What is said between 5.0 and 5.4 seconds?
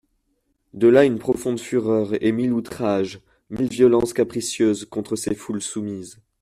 ces